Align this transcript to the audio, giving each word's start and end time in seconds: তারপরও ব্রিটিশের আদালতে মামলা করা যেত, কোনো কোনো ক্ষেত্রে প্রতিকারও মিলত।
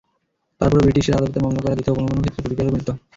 তারপরও 0.61 0.85
ব্রিটিশের 0.85 1.17
আদালতে 1.17 1.37
মামলা 1.39 1.61
করা 1.63 1.77
যেত, 1.77 1.87
কোনো 1.89 2.07
কোনো 2.09 2.21
ক্ষেত্রে 2.23 2.41
প্রতিকারও 2.43 2.73
মিলত। 2.73 2.89